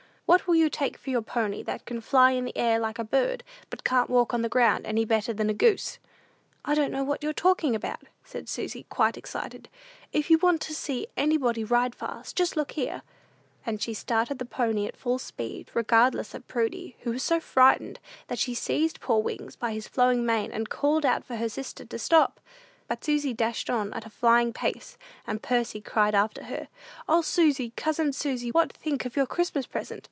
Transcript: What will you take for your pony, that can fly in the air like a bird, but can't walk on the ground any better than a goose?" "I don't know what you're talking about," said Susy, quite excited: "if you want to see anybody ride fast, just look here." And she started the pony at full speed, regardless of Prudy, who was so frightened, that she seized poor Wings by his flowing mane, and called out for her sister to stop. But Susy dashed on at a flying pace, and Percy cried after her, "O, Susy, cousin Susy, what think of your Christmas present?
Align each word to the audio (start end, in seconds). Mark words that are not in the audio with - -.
What 0.27 0.47
will 0.47 0.55
you 0.55 0.69
take 0.69 0.97
for 0.97 1.09
your 1.09 1.21
pony, 1.21 1.61
that 1.63 1.85
can 1.85 1.99
fly 1.99 2.31
in 2.31 2.45
the 2.45 2.55
air 2.57 2.79
like 2.79 2.97
a 2.97 3.03
bird, 3.03 3.43
but 3.69 3.83
can't 3.83 4.09
walk 4.09 4.33
on 4.33 4.41
the 4.43 4.47
ground 4.47 4.85
any 4.85 5.03
better 5.03 5.33
than 5.33 5.49
a 5.49 5.53
goose?" 5.53 5.99
"I 6.63 6.73
don't 6.73 6.93
know 6.93 7.03
what 7.03 7.21
you're 7.21 7.33
talking 7.33 7.75
about," 7.75 8.03
said 8.23 8.47
Susy, 8.47 8.83
quite 8.89 9.17
excited: 9.17 9.67
"if 10.13 10.29
you 10.29 10.37
want 10.37 10.61
to 10.61 10.73
see 10.73 11.07
anybody 11.17 11.65
ride 11.65 11.93
fast, 11.93 12.37
just 12.37 12.55
look 12.55 12.71
here." 12.71 13.01
And 13.65 13.81
she 13.81 13.93
started 13.93 14.39
the 14.39 14.45
pony 14.45 14.87
at 14.87 14.95
full 14.95 15.19
speed, 15.19 15.69
regardless 15.73 16.33
of 16.33 16.47
Prudy, 16.47 16.95
who 17.01 17.11
was 17.11 17.23
so 17.23 17.41
frightened, 17.41 17.99
that 18.27 18.39
she 18.39 18.53
seized 18.53 19.01
poor 19.01 19.21
Wings 19.21 19.57
by 19.57 19.73
his 19.73 19.89
flowing 19.89 20.25
mane, 20.25 20.53
and 20.53 20.69
called 20.69 21.05
out 21.05 21.25
for 21.25 21.35
her 21.35 21.49
sister 21.49 21.83
to 21.83 21.99
stop. 21.99 22.39
But 22.87 23.03
Susy 23.03 23.33
dashed 23.33 23.69
on 23.69 23.91
at 23.91 24.05
a 24.05 24.09
flying 24.09 24.53
pace, 24.53 24.97
and 25.27 25.43
Percy 25.43 25.81
cried 25.81 26.15
after 26.15 26.45
her, 26.45 26.69
"O, 27.09 27.21
Susy, 27.21 27.73
cousin 27.75 28.13
Susy, 28.13 28.49
what 28.49 28.71
think 28.71 29.03
of 29.03 29.17
your 29.17 29.25
Christmas 29.27 29.65
present? 29.67 29.99